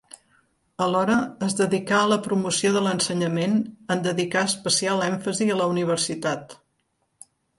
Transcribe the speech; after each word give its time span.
Alhora 0.85 1.17
es 1.47 1.55
dedicà 1.59 1.99
a 2.05 2.07
la 2.11 2.17
promoció 2.27 2.71
de 2.77 2.81
l'ensenyament 2.87 3.53
en 3.95 4.01
dedicar 4.09 4.43
especial 4.51 5.05
èmfasi 5.09 5.51
a 5.51 5.59
la 5.63 5.71
universitat. 5.77 6.57